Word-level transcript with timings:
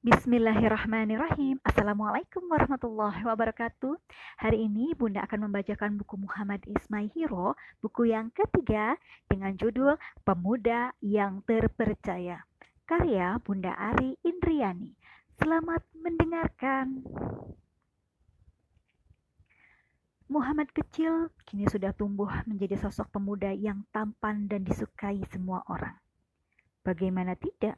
Bismillahirrahmanirrahim. 0.00 1.60
Assalamualaikum 1.60 2.40
warahmatullahi 2.48 3.20
wabarakatuh. 3.20 4.00
Hari 4.40 4.64
ini 4.64 4.96
Bunda 4.96 5.20
akan 5.28 5.44
membacakan 5.44 6.00
buku 6.00 6.16
Muhammad 6.16 6.64
Ismail 6.64 7.12
Hiro, 7.12 7.52
buku 7.84 8.08
yang 8.08 8.32
ketiga 8.32 8.96
dengan 9.28 9.52
judul 9.60 10.00
Pemuda 10.24 10.96
yang 11.04 11.44
Terpercaya. 11.44 12.48
Karya 12.88 13.44
Bunda 13.44 13.76
Ari 13.76 14.16
Indriani. 14.24 14.96
Selamat 15.36 15.84
mendengarkan. 15.92 17.04
Muhammad 20.32 20.72
kecil 20.72 21.28
kini 21.44 21.68
sudah 21.68 21.92
tumbuh 21.92 22.32
menjadi 22.48 22.80
sosok 22.80 23.20
pemuda 23.20 23.52
yang 23.52 23.84
tampan 23.92 24.48
dan 24.48 24.64
disukai 24.64 25.20
semua 25.28 25.60
orang. 25.68 26.00
Bagaimana 26.88 27.36
tidak? 27.36 27.76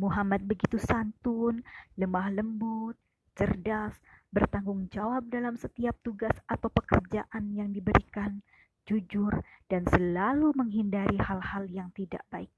Muhammad 0.00 0.48
begitu 0.48 0.80
santun, 0.80 1.60
lemah 2.00 2.32
lembut, 2.32 2.96
cerdas, 3.36 3.92
bertanggung 4.32 4.88
jawab 4.88 5.28
dalam 5.28 5.60
setiap 5.60 5.92
tugas 6.00 6.32
atau 6.48 6.72
pekerjaan 6.72 7.52
yang 7.52 7.68
diberikan, 7.68 8.40
jujur, 8.88 9.44
dan 9.68 9.84
selalu 9.92 10.56
menghindari 10.56 11.20
hal-hal 11.20 11.68
yang 11.68 11.92
tidak 11.92 12.24
baik. 12.32 12.48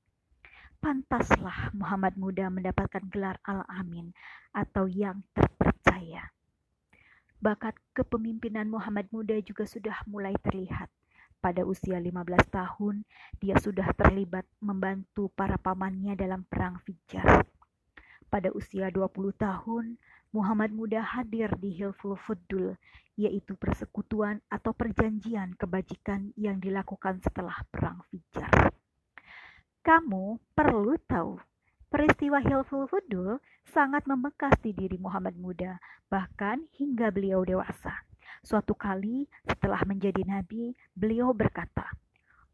Pantaslah 0.79 1.75
Muhammad 1.75 2.15
muda 2.15 2.47
mendapatkan 2.47 3.03
gelar 3.11 3.43
Al-Amin 3.43 4.15
atau 4.55 4.87
yang 4.87 5.27
terpercaya. 5.35 6.31
Bakat 7.43 7.75
kepemimpinan 7.91 8.71
Muhammad 8.71 9.11
muda 9.11 9.35
juga 9.43 9.67
sudah 9.67 9.99
mulai 10.07 10.39
terlihat 10.47 10.87
pada 11.43 11.67
usia 11.67 11.99
15 11.99 12.23
tahun, 12.55 13.03
dia 13.43 13.59
sudah 13.59 13.91
terlibat 13.99 14.47
membantu 14.63 15.27
para 15.35 15.59
pamannya 15.59 16.15
dalam 16.15 16.47
perang 16.47 16.79
Fijar. 16.87 17.43
Pada 18.31 18.55
usia 18.55 18.95
20 18.95 19.11
tahun, 19.35 19.99
Muhammad 20.31 20.71
Muda 20.71 21.03
hadir 21.03 21.51
di 21.59 21.75
Hilful 21.75 22.15
Fudul, 22.15 22.79
yaitu 23.19 23.59
persekutuan 23.59 24.41
atau 24.49 24.71
perjanjian 24.73 25.59
kebajikan 25.59 26.31
yang 26.39 26.63
dilakukan 26.63 27.19
setelah 27.21 27.59
perang 27.69 28.01
Fijar. 28.09 28.71
Kamu 29.83 30.39
perlu 30.55 30.95
tahu, 31.11 31.43
peristiwa 31.91 32.39
Hilful 32.39 32.87
Fudul 32.87 33.43
sangat 33.67 34.07
membekas 34.07 34.55
di 34.63 34.71
diri 34.71 34.95
Muhammad 34.97 35.35
Muda, 35.35 35.83
bahkan 36.07 36.65
hingga 36.79 37.11
beliau 37.11 37.43
dewasa. 37.43 38.12
Suatu 38.43 38.75
kali 38.75 39.31
setelah 39.47 39.79
menjadi 39.87 40.27
nabi, 40.27 40.75
beliau 40.99 41.31
berkata, 41.31 41.87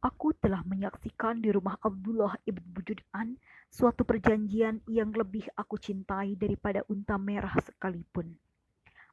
Aku 0.05 0.31
telah 0.36 0.62
menyaksikan 0.62 1.42
di 1.42 1.50
rumah 1.50 1.75
Abdullah 1.81 2.36
ibn 2.47 2.62
Bujud'an 2.70 3.34
suatu 3.67 4.06
perjanjian 4.06 4.84
yang 4.86 5.11
lebih 5.11 5.48
aku 5.59 5.75
cintai 5.81 6.39
daripada 6.39 6.86
unta 6.86 7.19
merah 7.19 7.50
sekalipun. 7.64 8.36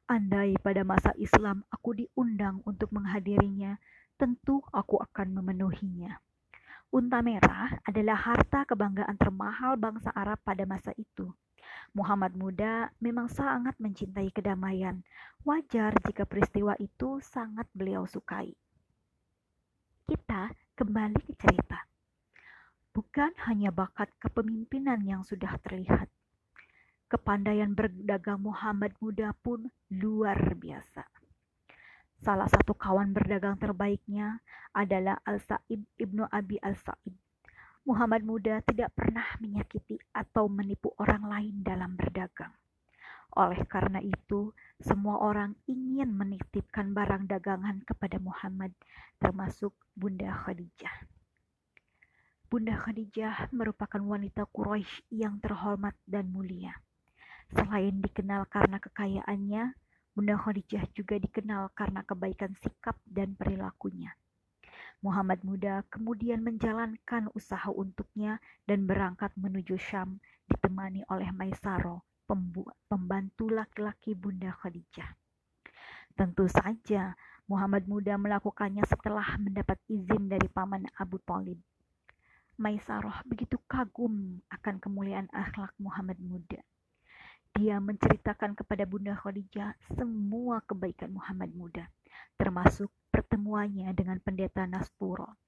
Andai 0.06 0.54
pada 0.62 0.86
masa 0.86 1.10
Islam 1.18 1.66
aku 1.72 1.96
diundang 1.96 2.62
untuk 2.62 2.94
menghadirinya, 2.94 3.80
tentu 4.14 4.62
aku 4.70 5.02
akan 5.02 5.42
memenuhinya. 5.42 6.22
Unta 6.94 7.18
merah 7.18 7.82
adalah 7.82 8.14
harta 8.14 8.62
kebanggaan 8.62 9.18
termahal 9.18 9.74
bangsa 9.74 10.14
Arab 10.14 10.38
pada 10.46 10.62
masa 10.62 10.94
itu. 10.94 11.34
Muhammad 11.92 12.34
muda 12.34 12.90
memang 12.98 13.30
sangat 13.30 13.76
mencintai 13.78 14.32
kedamaian. 14.32 15.04
Wajar 15.46 15.94
jika 16.02 16.26
peristiwa 16.26 16.74
itu 16.82 17.22
sangat 17.22 17.68
beliau 17.70 18.08
sukai. 18.08 18.50
Kita 20.06 20.50
kembali 20.74 21.20
ke 21.22 21.32
cerita. 21.38 21.86
Bukan 22.96 23.36
hanya 23.46 23.68
bakat 23.74 24.08
kepemimpinan 24.22 25.04
yang 25.04 25.22
sudah 25.22 25.54
terlihat. 25.60 26.08
Kepandaian 27.06 27.76
berdagang 27.76 28.42
Muhammad 28.42 28.96
muda 28.98 29.30
pun 29.44 29.70
luar 29.92 30.56
biasa. 30.58 31.06
Salah 32.24 32.48
satu 32.48 32.72
kawan 32.72 33.12
berdagang 33.12 33.60
terbaiknya 33.60 34.40
adalah 34.72 35.20
Al-Sa'ib 35.22 35.84
ibnu 36.00 36.24
Abi 36.32 36.56
Al-Sa'ib 36.64 37.25
Muhammad 37.86 38.26
muda 38.26 38.58
tidak 38.66 38.98
pernah 38.98 39.22
menyakiti 39.38 39.94
atau 40.10 40.50
menipu 40.50 40.90
orang 40.98 41.22
lain 41.22 41.62
dalam 41.62 41.94
berdagang. 41.94 42.50
Oleh 43.38 43.62
karena 43.70 44.02
itu, 44.02 44.50
semua 44.82 45.22
orang 45.22 45.54
ingin 45.70 46.10
menitipkan 46.10 46.90
barang 46.90 47.30
dagangan 47.30 47.86
kepada 47.86 48.18
Muhammad, 48.18 48.74
termasuk 49.22 49.70
Bunda 49.94 50.34
Khadijah. 50.34 51.06
Bunda 52.50 52.74
Khadijah 52.74 53.54
merupakan 53.54 54.02
wanita 54.02 54.50
Quraisy 54.50 55.06
yang 55.14 55.38
terhormat 55.38 55.94
dan 56.10 56.26
mulia. 56.34 56.74
Selain 57.54 58.02
dikenal 58.02 58.50
karena 58.50 58.82
kekayaannya, 58.82 59.78
Bunda 60.10 60.34
Khadijah 60.34 60.90
juga 60.90 61.22
dikenal 61.22 61.70
karena 61.70 62.02
kebaikan 62.02 62.50
sikap 62.58 62.98
dan 63.06 63.38
perilakunya. 63.38 64.10
Muhammad 65.04 65.44
muda 65.44 65.84
kemudian 65.92 66.40
menjalankan 66.40 67.28
usaha 67.36 67.68
untuknya 67.68 68.40
dan 68.64 68.88
berangkat 68.88 69.32
menuju 69.36 69.76
Syam 69.76 70.20
ditemani 70.48 71.04
oleh 71.12 71.28
Maisaro, 71.36 72.06
pembantu 72.88 73.52
laki-laki 73.52 74.16
Bunda 74.16 74.50
Khadijah. 74.56 75.14
Tentu 76.16 76.48
saja 76.48 77.12
Muhammad 77.46 77.86
muda 77.86 78.18
melakukannya 78.18 78.82
setelah 78.88 79.38
mendapat 79.38 79.78
izin 79.86 80.26
dari 80.26 80.48
paman 80.50 80.88
Abu 80.98 81.22
Talib. 81.22 81.60
Maisaroh 82.56 83.20
begitu 83.28 83.60
kagum 83.68 84.40
akan 84.48 84.80
kemuliaan 84.80 85.28
akhlak 85.28 85.76
Muhammad 85.76 86.16
muda. 86.18 86.58
Dia 87.52 87.76
menceritakan 87.78 88.56
kepada 88.56 88.88
Bunda 88.88 89.12
Khadijah 89.12 89.76
semua 89.92 90.64
kebaikan 90.64 91.12
Muhammad 91.12 91.52
muda, 91.52 91.84
termasuk 92.40 92.88
pertemuannya 93.16 93.96
dengan 93.96 94.20
pendeta 94.20 94.68
Naspuro. 94.68 95.40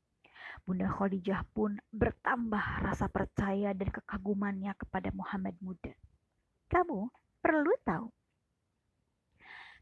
Bunda 0.65 0.89
Khadijah 0.89 1.45
pun 1.53 1.77
bertambah 1.93 2.81
rasa 2.81 3.12
percaya 3.12 3.77
dan 3.77 3.93
kekagumannya 3.93 4.73
kepada 4.73 5.12
Muhammad 5.12 5.53
muda. 5.61 5.93
Kamu 6.73 7.12
perlu 7.45 7.73
tahu. 7.84 8.09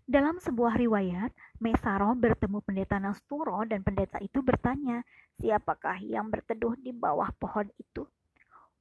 Dalam 0.02 0.42
sebuah 0.42 0.78
riwayat, 0.82 1.30
Mesaro 1.62 2.10
bertemu 2.18 2.58
pendeta 2.62 2.98
Nasturo 2.98 3.62
dan 3.70 3.86
pendeta 3.86 4.18
itu 4.18 4.42
bertanya, 4.42 5.06
siapakah 5.38 6.02
yang 6.02 6.26
berteduh 6.26 6.74
di 6.82 6.90
bawah 6.90 7.30
pohon 7.38 7.70
itu? 7.78 8.02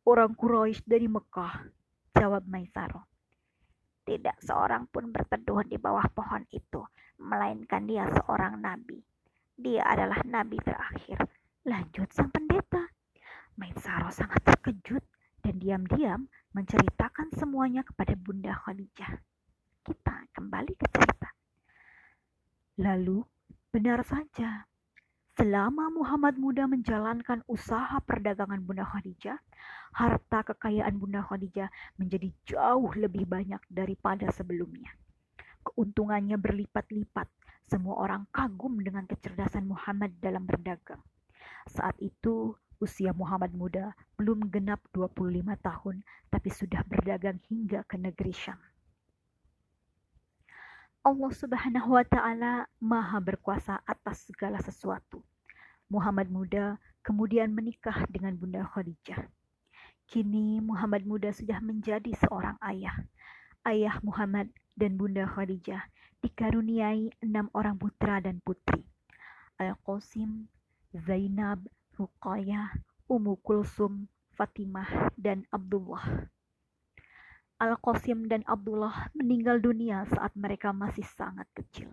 Orang 0.06 0.34
Quraisy 0.34 0.82
dari 0.86 1.06
Mekah, 1.06 1.66
jawab 2.18 2.46
Maisaro. 2.50 3.06
Tidak 4.06 4.38
seorang 4.46 4.86
pun 4.94 5.10
berteduh 5.10 5.66
di 5.66 5.82
bawah 5.82 6.06
pohon 6.14 6.46
itu, 6.54 6.86
melainkan 7.18 7.90
dia 7.90 8.06
seorang 8.06 8.62
nabi. 8.62 9.02
Dia 9.58 9.82
adalah 9.82 10.22
nabi 10.30 10.62
terakhir. 10.62 11.26
Lanjut 11.66 12.14
sang 12.14 12.30
pendeta. 12.30 12.86
Maisaro 13.58 14.14
sangat 14.14 14.46
terkejut 14.46 15.02
dan 15.42 15.58
diam-diam 15.58 16.30
menceritakan 16.54 17.34
semuanya 17.34 17.82
kepada 17.82 18.14
Bunda 18.14 18.54
Khadijah. 18.54 19.18
Kita 19.82 20.30
kembali 20.38 20.74
ke 20.78 20.86
cerita. 20.94 21.30
Lalu, 22.78 23.26
benar 23.74 24.06
saja, 24.06 24.70
Selama 25.36 25.92
Muhammad 25.92 26.40
muda 26.40 26.64
menjalankan 26.64 27.44
usaha 27.52 28.00
perdagangan 28.08 28.64
Bunda 28.64 28.88
Khadijah, 28.88 29.36
harta 29.96 30.44
kekayaan 30.44 31.00
Bunda 31.00 31.24
Khadijah 31.24 31.72
menjadi 31.96 32.28
jauh 32.44 32.92
lebih 33.00 33.24
banyak 33.24 33.64
daripada 33.72 34.28
sebelumnya. 34.36 34.92
Keuntungannya 35.64 36.36
berlipat-lipat. 36.36 37.32
Semua 37.66 38.04
orang 38.04 38.28
kagum 38.30 38.78
dengan 38.84 39.08
kecerdasan 39.08 39.66
Muhammad 39.66 40.14
dalam 40.20 40.44
berdagang. 40.46 41.02
Saat 41.72 41.98
itu, 42.04 42.54
usia 42.78 43.16
Muhammad 43.16 43.56
muda 43.56 43.96
belum 44.20 44.52
genap 44.54 44.84
25 44.94 45.56
tahun, 45.64 46.04
tapi 46.30 46.50
sudah 46.52 46.86
berdagang 46.86 47.40
hingga 47.50 47.82
ke 47.88 47.98
negeri 47.98 48.36
Syam. 48.36 48.60
Allah 51.06 51.32
Subhanahu 51.34 51.96
wa 51.96 52.06
Ta'ala 52.06 52.54
Maha 52.82 53.18
Berkuasa 53.24 53.82
atas 53.88 54.30
segala 54.30 54.60
sesuatu. 54.62 55.22
Muhammad 55.90 56.34
Muda 56.34 56.82
kemudian 57.06 57.54
menikah 57.54 58.10
dengan 58.10 58.34
Bunda 58.38 58.66
Khadijah. 58.66 59.45
Kini 60.06 60.62
Muhammad 60.62 61.02
Muda 61.10 61.34
sudah 61.34 61.58
menjadi 61.66 62.14
seorang 62.14 62.62
ayah. 62.62 62.94
Ayah 63.66 63.98
Muhammad 64.06 64.54
dan 64.78 65.02
Bunda 65.02 65.26
Khadijah 65.26 65.90
dikaruniai 66.22 67.10
enam 67.26 67.50
orang 67.58 67.74
putra 67.82 68.22
dan 68.22 68.38
putri. 68.46 68.86
Al-Qasim, 69.58 70.46
Zainab, 70.94 71.66
Ruqayyah, 71.98 72.78
Ummu 73.10 73.42
Kulsum, 73.42 74.06
Fatimah, 74.38 75.10
dan 75.18 75.50
Abdullah. 75.50 76.30
Al-Qasim 77.58 78.30
dan 78.30 78.46
Abdullah 78.46 79.10
meninggal 79.16 79.58
dunia 79.64 80.06
saat 80.12 80.36
mereka 80.38 80.70
masih 80.76 81.08
sangat 81.18 81.50
kecil. 81.56 81.90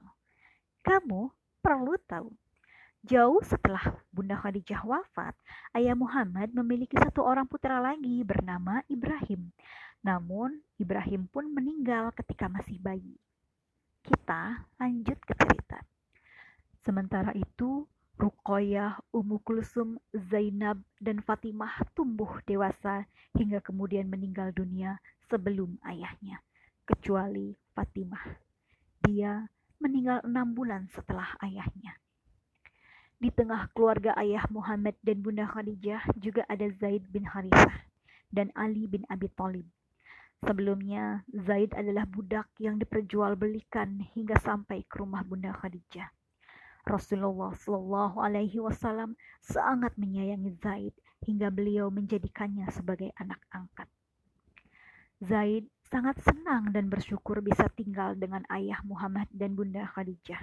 Kamu 0.82 1.30
perlu 1.62 1.94
tahu, 2.04 2.34
jauh 3.02 3.43
setelah 3.43 3.99
Bunda 4.14 4.38
Khadijah 4.38 4.87
wafat, 4.87 5.34
ayah 5.75 5.99
Muhammad 5.99 6.54
memiliki 6.54 6.94
satu 6.94 7.26
orang 7.26 7.50
putra 7.50 7.82
lagi 7.82 8.22
bernama 8.22 8.87
Ibrahim. 8.87 9.50
Namun, 10.06 10.62
Ibrahim 10.78 11.26
pun 11.26 11.50
meninggal 11.50 12.14
ketika 12.14 12.46
masih 12.46 12.78
bayi. 12.78 13.19
Kita 14.02 14.66
lanjut 14.78 15.19
ke 15.19 15.34
cerita. 15.34 15.82
Sementara 16.82 17.34
itu, 17.34 17.87
Ruqayyah, 18.19 19.02
Ummu 19.10 19.43
Kulsum, 19.43 19.98
Zainab, 20.14 20.78
dan 21.02 21.22
Fatimah 21.22 21.82
tumbuh 21.94 22.38
dewasa 22.46 23.06
hingga 23.34 23.58
kemudian 23.62 24.06
meninggal 24.06 24.55
dunia 24.55 24.98
sebelum 25.26 25.75
ayahnya, 25.87 26.38
kecuali 26.87 27.55
Fatimah. 27.75 28.38
Dia 29.02 29.43
meninggal 29.82 30.22
enam 30.22 30.55
bulan 30.55 30.87
setelah 30.94 31.34
ayahnya. 31.43 31.98
Di 33.22 33.30
tengah 33.30 33.70
keluarga 33.70 34.19
ayah 34.19 34.42
Muhammad 34.50 34.98
dan 34.98 35.22
Bunda 35.22 35.46
Khadijah 35.46 36.10
juga 36.19 36.42
ada 36.50 36.66
Zaid 36.82 37.06
bin 37.06 37.22
Harithah 37.22 37.86
dan 38.34 38.50
Ali 38.58 38.90
bin 38.90 39.06
Abi 39.06 39.30
Thalib. 39.38 39.62
Sebelumnya, 40.42 41.22
Zaid 41.30 41.70
adalah 41.78 42.02
budak 42.02 42.50
yang 42.58 42.82
diperjualbelikan 42.82 44.10
hingga 44.19 44.34
sampai 44.42 44.82
ke 44.90 44.98
rumah 44.98 45.22
Bunda 45.22 45.54
Khadijah. 45.54 46.10
Rasulullah 46.82 47.54
Shallallahu 47.54 48.19
Alaihi 48.19 48.58
Wasallam 48.58 49.14
sangat 49.38 49.94
menyayangi 49.94 50.58
Zaid 50.58 50.94
hingga 51.22 51.54
beliau 51.54 51.94
menjadikannya 51.94 52.66
sebagai 52.74 53.14
anak 53.22 53.38
angkat. 53.54 53.86
Zaid 55.22 55.70
sangat 55.86 56.19
senang 56.26 56.74
dan 56.74 56.90
bersyukur 56.90 57.38
bisa 57.38 57.70
tinggal 57.78 58.19
dengan 58.19 58.42
ayah 58.50 58.82
Muhammad 58.82 59.30
dan 59.30 59.54
Bunda 59.54 59.86
Khadijah. 59.94 60.42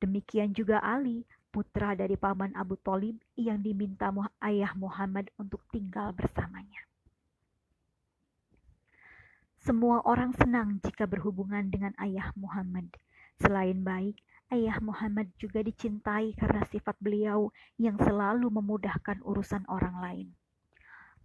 Demikian 0.00 0.56
juga 0.56 0.80
Ali, 0.80 1.28
putra 1.56 1.96
dari 1.96 2.20
paman 2.20 2.52
Abu 2.52 2.76
Talib 2.76 3.16
yang 3.32 3.64
diminta 3.64 4.12
ayah 4.44 4.76
Muhammad 4.76 5.32
untuk 5.40 5.64
tinggal 5.72 6.12
bersamanya. 6.12 6.84
Semua 9.64 10.04
orang 10.04 10.36
senang 10.36 10.76
jika 10.84 11.08
berhubungan 11.08 11.72
dengan 11.72 11.96
ayah 11.96 12.28
Muhammad. 12.36 12.92
Selain 13.40 13.80
baik, 13.80 14.20
ayah 14.52 14.76
Muhammad 14.84 15.32
juga 15.40 15.64
dicintai 15.64 16.36
karena 16.36 16.60
sifat 16.68 16.92
beliau 17.00 17.48
yang 17.80 17.96
selalu 17.96 18.52
memudahkan 18.52 19.24
urusan 19.24 19.64
orang 19.72 19.96
lain. 20.04 20.28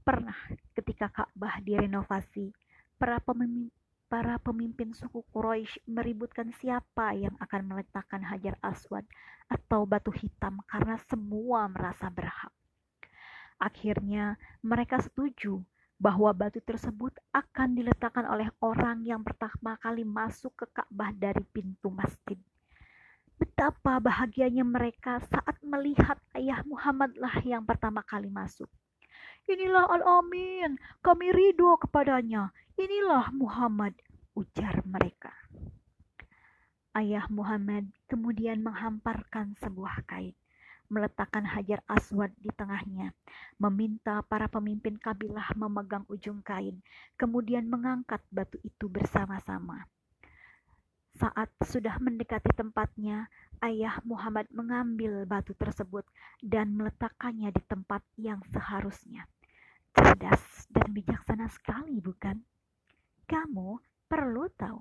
Pernah 0.08 0.40
ketika 0.72 1.12
Ka'bah 1.12 1.60
direnovasi, 1.60 2.56
para 2.96 3.20
pemimpin, 3.20 3.68
para 4.12 4.36
pemimpin 4.44 4.92
suku 4.92 5.24
Quraisy 5.32 5.88
meributkan 5.88 6.52
siapa 6.60 7.16
yang 7.16 7.32
akan 7.40 7.64
meletakkan 7.64 8.20
Hajar 8.20 8.60
Aswad 8.60 9.08
atau 9.48 9.88
batu 9.88 10.12
hitam 10.12 10.60
karena 10.68 11.00
semua 11.08 11.72
merasa 11.72 12.12
berhak. 12.12 12.52
Akhirnya 13.56 14.36
mereka 14.60 15.00
setuju 15.00 15.64
bahwa 15.96 16.36
batu 16.36 16.60
tersebut 16.60 17.16
akan 17.32 17.72
diletakkan 17.72 18.28
oleh 18.28 18.52
orang 18.60 19.08
yang 19.08 19.24
pertama 19.24 19.80
kali 19.80 20.04
masuk 20.04 20.60
ke 20.60 20.66
Ka'bah 20.76 21.16
dari 21.16 21.48
pintu 21.48 21.88
masjid. 21.88 22.36
Betapa 23.40 23.96
bahagianya 24.04 24.68
mereka 24.68 25.24
saat 25.24 25.56
melihat 25.64 26.20
ayah 26.36 26.60
Muhammadlah 26.68 27.40
yang 27.48 27.64
pertama 27.64 28.04
kali 28.04 28.28
masuk. 28.28 28.68
Inilah 29.52 29.84
Al-Amin, 29.84 30.80
kami 31.04 31.28
ridho 31.36 31.76
kepadanya. 31.76 32.56
Inilah 32.80 33.36
Muhammad, 33.36 33.92
ujar 34.32 34.80
mereka. 34.88 35.36
Ayah 36.96 37.28
Muhammad 37.28 37.92
kemudian 38.08 38.64
menghamparkan 38.64 39.60
sebuah 39.60 40.08
kain, 40.08 40.32
meletakkan 40.88 41.44
hajar 41.44 41.84
aswad 41.92 42.32
di 42.40 42.48
tengahnya, 42.56 43.12
meminta 43.60 44.24
para 44.24 44.48
pemimpin 44.48 44.96
kabilah 44.96 45.52
memegang 45.60 46.08
ujung 46.08 46.40
kain, 46.48 46.80
kemudian 47.20 47.68
mengangkat 47.68 48.24
batu 48.32 48.56
itu 48.64 48.88
bersama-sama. 48.88 49.84
Saat 51.20 51.52
sudah 51.68 52.00
mendekati 52.00 52.56
tempatnya, 52.56 53.28
ayah 53.60 54.00
Muhammad 54.08 54.48
mengambil 54.48 55.28
batu 55.28 55.52
tersebut 55.60 56.08
dan 56.40 56.72
meletakkannya 56.72 57.52
di 57.52 57.60
tempat 57.68 58.00
yang 58.16 58.40
seharusnya. 58.48 59.28
Cerdas 59.92 60.68
dan 60.72 60.88
bijaksana 60.92 61.48
sekali, 61.52 62.00
bukan? 62.00 62.40
Kamu 63.28 63.80
perlu 64.08 64.48
tahu, 64.56 64.80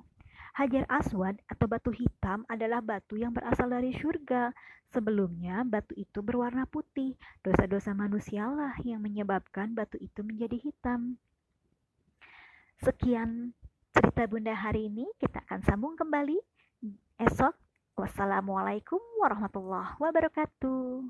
Hajar 0.59 0.87
Aswad 0.91 1.39
atau 1.47 1.67
batu 1.71 1.95
hitam 1.95 2.43
adalah 2.51 2.83
batu 2.83 3.15
yang 3.15 3.31
berasal 3.31 3.71
dari 3.71 3.95
surga. 3.95 4.51
Sebelumnya, 4.91 5.63
batu 5.63 5.95
itu 5.95 6.19
berwarna 6.19 6.67
putih. 6.67 7.15
Dosa-dosa 7.47 7.95
manusialah 7.95 8.75
yang 8.83 8.99
menyebabkan 8.99 9.71
batu 9.79 9.95
itu 10.03 10.27
menjadi 10.27 10.59
hitam. 10.59 11.15
Sekian 12.83 13.55
cerita 13.95 14.27
Bunda 14.27 14.57
hari 14.57 14.91
ini. 14.91 15.07
Kita 15.21 15.47
akan 15.47 15.61
sambung 15.63 15.95
kembali 15.95 16.39
esok 17.23 17.55
Wassalamualaikum 18.01 18.97
warahmatullahi 19.21 19.93
wabarakatuh. 20.01 21.05